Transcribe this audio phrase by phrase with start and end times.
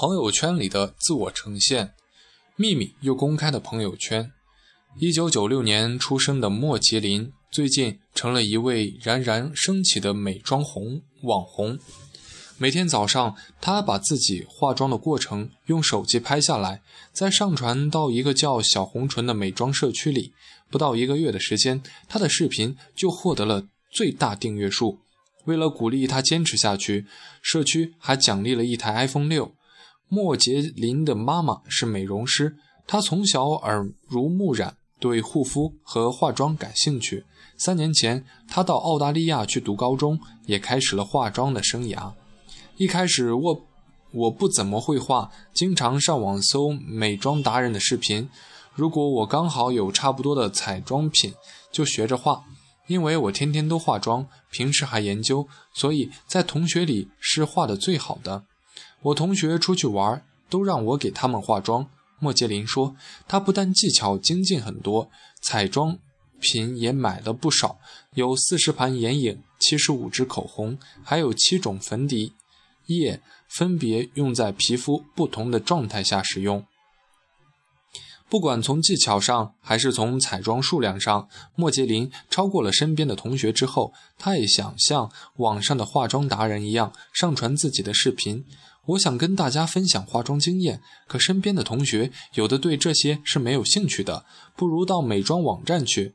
[0.00, 1.92] 朋友圈里的自我呈现，
[2.56, 4.32] 秘密又公开的朋友圈。
[4.98, 11.78] 一九九六年出生的莫杰林，最近成了一位冉冉升起的美妆红网红。
[12.56, 16.80] 每天早上，她把自己化妆的过程用手机拍下来，
[17.12, 20.32] 再上传到一个叫“小红唇”的美妆社区里。
[20.70, 25.00] 不到一个月的时间，她的视频就获得了最大订阅数。
[25.44, 27.04] 为了鼓励她坚持下去，
[27.42, 29.52] 社区还奖励了一台 iPhone 六。
[30.12, 37.24] 莫杰林的妈妈是美容师，她从小耳濡目染，对护肤和化妆感兴趣。
[37.56, 42.12] 三年前，她到澳大利亚去读高中，也开始了化妆的生涯。
[42.76, 43.66] 一开始，我
[44.10, 48.28] 我不怎么会画，经常上网搜美妆达人的视频。
[48.74, 51.32] 如果我刚好有差不多的彩妆品，
[51.70, 52.42] 就学着画。
[52.88, 58.46] 因为我天天都化妆，平时还研究，所以在同学里是画的最好的。
[59.02, 61.88] 我同学出去玩，都让我给他们化妆。
[62.18, 62.94] 莫杰林说，
[63.26, 65.98] 他不但技巧精进很多，彩妆
[66.38, 67.78] 品也买了不少，
[68.14, 72.34] 有四十盘眼影，七十五支口红，还有七种粉底
[72.86, 76.66] 液，分别用在皮肤不同的状态下使用。
[78.28, 88.44] 不管从技巧上还是从彩妆数量上，莫杰林超过了身边的同学之后，他也想像网上的化妆达人一样上传自己的视频。
[88.86, 94.24] 我想跟大家分享化妆经验，可身边的同学有的对这些是没有兴趣的，
[94.56, 96.14] 不如到美妆网站去。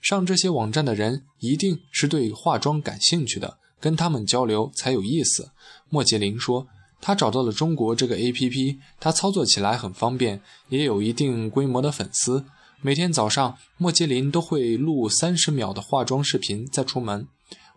[0.00, 5.50] 上这些网站的人一定是对化妆感兴趣的，跟他们交流才有意思。
[5.88, 6.66] 莫杰林说。
[7.02, 12.44] 他找到了中国这个 APP，他操作起来很方便，也有一定规模的粉丝。
[12.82, 17.26] 每天早上，莫杰林都会录三十秒的化妆视频再出门。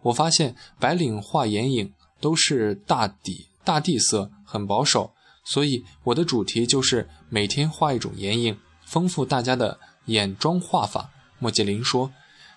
[0.01, 5.13] 我发现白领画眼影都是大底大地色，很保守，
[5.45, 11.11] 所以我的主题就是每天画一种眼影，丰富大家的眼妆画法。
[11.39, 12.11] 莫吉林说，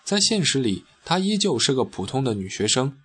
[0.04, 2.96] 在现实里，她依旧是个普通的女学生。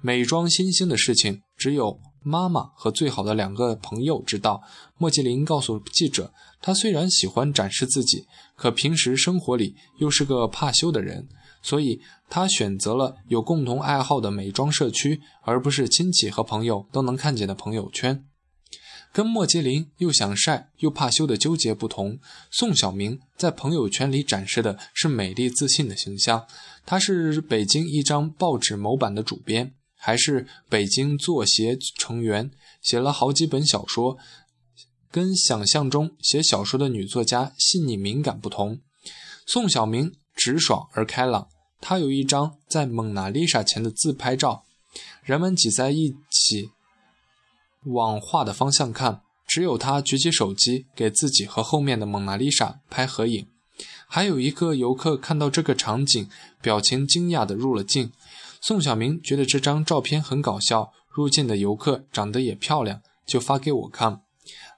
[0.00, 2.00] 美妆新兴的事情只有。
[2.24, 4.60] 妈妈和最好的两个朋友知道，
[4.98, 8.26] 莫吉林告诉记者，他虽然喜欢展示自己，
[8.56, 11.28] 可平时生活里又是个怕羞的人，
[11.68, 18.24] 所以他选择了有共同爱好的美妆社区，而不是亲戚和朋友都能看见的朋友圈。
[19.12, 22.18] 跟莫吉林又想晒又怕羞的纠结不同，
[22.50, 26.46] 宋晓明在朋友圈里展示的是美丽自信的形象。
[26.86, 29.74] 他是北京一张报纸某版的主编。
[30.00, 34.16] 还是北京作协成员，写了好几本小说，
[35.10, 38.78] 跟想象中写小说的女作家细腻敏感不同。
[39.44, 41.48] 宋晓明直爽而开朗，
[41.80, 44.64] 他有一张在蒙娜丽莎前的自拍照，
[45.22, 46.70] 人们挤在一起
[47.84, 53.46] 往画的方向看，只有他举起手机给自己和后面的蒙娜丽莎拍合影。
[54.08, 56.28] 还有一个游客看到这个场景，
[56.60, 58.10] 表情惊讶的入了镜。
[58.60, 64.22] 宋晓明觉得这张照片很搞笑，入镜的游客长得也漂亮，就发给我看。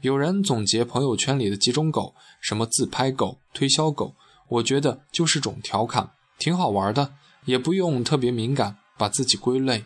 [0.02, 4.14] 有人总结朋友圈里的几种狗，什么自拍狗、推销狗，
[4.48, 6.10] 我觉得就是种调侃，
[6.40, 7.12] 挺好玩的，
[7.44, 9.84] 也不用特别敏感，把自己归类。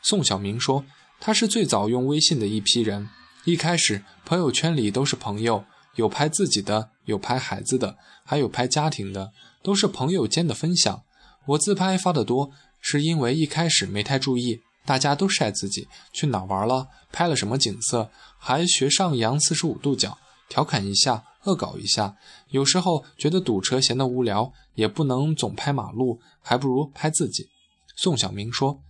[0.00, 0.86] 宋晓明说，
[1.20, 3.10] 他是最早用微信的一批人，
[3.44, 5.64] 一开始朋友圈里都是朋友，
[5.96, 11.02] 有拍自己的，有拍孩子的，还有拍家庭的，都是朋友间的分享。
[11.48, 12.50] 我自拍发的多。
[12.82, 20.16] 是因为一开始没太注意，大家都晒自己去哪玩了，拍了什么景色，还学上扬四十五度角，
[20.48, 22.16] 调侃一下，恶搞一下。
[22.48, 27.48] 有时候觉得堵车闲得无聊，也不能总拍马路，还不如拍自己。
[27.96, 28.80] 宋晓明说，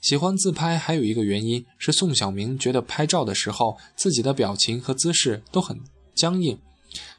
[0.00, 5.80] 喜欢自拍还有一个原因是宋晓明觉得拍照的时候自己的表情和姿势都很
[6.14, 6.58] 僵硬，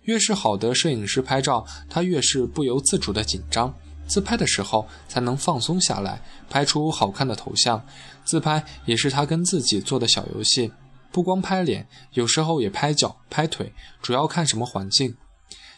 [0.03, 3.73] 越是好的摄影师拍照，他越是不由自主的紧张。
[4.07, 7.81] 自拍的时候才能放松下来，拍出好看的头像。
[8.25, 10.71] 自拍也是他跟自己做的小游戏，
[11.11, 15.17] 不光拍脸，有时候也拍脚、拍腿，主要看什么环境。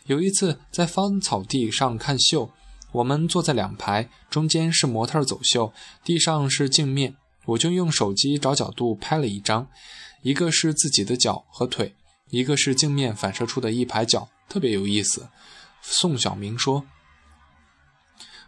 [0.06, 2.52] 有一次在芳草地上看秀，
[2.92, 7.16] 我们坐在两排，中间是模特走秀，地上是镜面，
[7.46, 9.68] 我就用手机找角度拍了一张，
[10.22, 11.96] 一个是自己的脚和腿，
[12.30, 15.30] 一个是镜面反射出的一排脚，特别有意思。
[15.82, 16.86] 宋晓明说。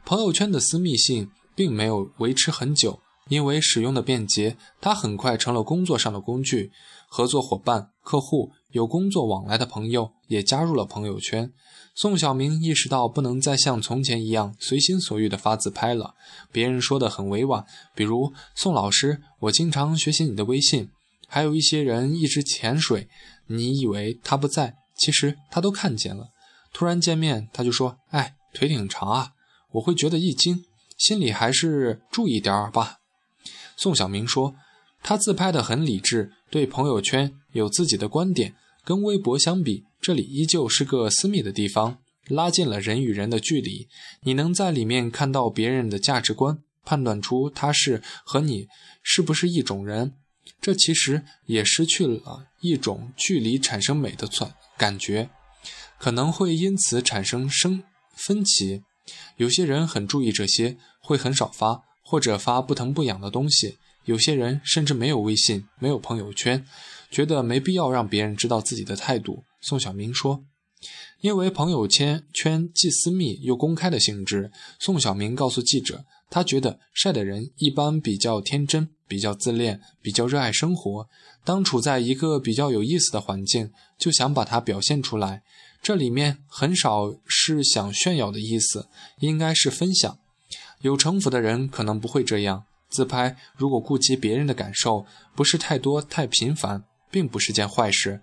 [0.06, 6.72] 朋友圈的私密性并没有维持很久，因为使用的便捷，它很快成了工作上的工具。
[7.08, 11.52] 合作伙伴、客户、有工作往来的朋友也加入了朋友圈。
[11.96, 16.16] 宋晓明意识到不能再像从前一样随心所欲地发自拍了，
[16.52, 20.90] 别人说的很委婉，比如“宋老师，我经常学习你的微信，
[21.28, 23.08] 还有一些人一直潜水，
[23.48, 26.30] 你以为他不在，其实他都看见了。
[26.74, 29.32] 突然见面，他就说：“哎，腿挺长啊。”
[29.74, 30.66] 我会觉得一惊，
[30.98, 32.98] 心里还是注意点儿吧。
[33.78, 34.56] 宋小明说
[35.04, 38.56] ：“他自拍的很理智，对朋友圈有自己的观点。
[38.84, 43.88] 跟微博相比，这里依旧是个私密的地方，拉近了人与人的距离。
[44.22, 48.68] 你能在里面看到别人的价值观，判断出他是和你
[49.02, 50.14] 是不是一种人。
[50.62, 55.30] 这其实也失去了一种距离产生美的感感觉，
[55.98, 57.84] 可能会因此产生生
[58.16, 58.84] 分歧。”
[59.38, 63.78] 有些人很注意这些，会很少发，或者发不疼不痒的东西。
[64.06, 66.64] 有些人甚至没有微信，没有朋友圈，
[67.10, 69.44] 觉得没必要让别人知道自己的态度。
[69.60, 70.46] 宋晓明说
[71.22, 81.10] ：“因为朋友圈圈既私密又公开的性质，宋晓明告诉记者，他觉得晒的人一般比较天真，比较自恋，比较热爱生活。
[81.44, 85.42] 当处在一个比较有意思的环境，就想把它表现出来。”
[85.82, 88.88] 这里面很少是想炫耀的意思，
[89.20, 90.20] 应该是分享。
[90.82, 93.36] 有城府的人可能不会这样自拍。
[93.56, 95.06] 如果顾及别人的感受，
[95.36, 98.22] 不是太多太频繁，并不是件坏事。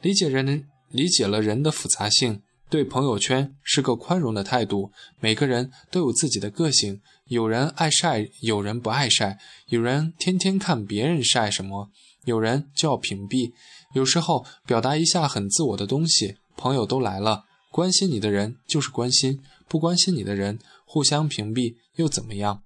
[0.00, 4.92] 理解人，理解了人的复杂性，对朋友圈是个宽容的态度。
[5.20, 11.90] 每个人都有自己的个性，有人爱晒，有人不爱晒，有人天天看别人晒什么，
[12.24, 13.52] 有人就要屏蔽。
[13.94, 16.36] 有时候表达一下很自我的东西。
[16.56, 22.62] 朋友都来了，关心你的人就是关心，不关心你的人互相屏蔽又怎么样？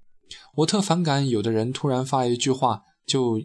[0.57, 3.43] 我特反感有的人突然发一句话就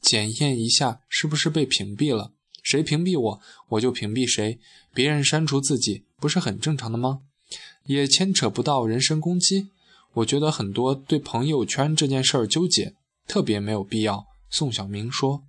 [0.00, 2.32] 检验一下是不是被屏蔽了，
[2.62, 3.40] 谁屏蔽我
[3.70, 4.58] 我就屏蔽谁，
[4.94, 7.20] 别人删除自己不是很正常的吗？
[7.84, 9.70] 也牵扯不到人身攻击。
[10.14, 12.94] 我觉得很多对朋友圈这件事儿纠结，
[13.26, 14.26] 特别没有必要。
[14.48, 15.47] 宋晓明说。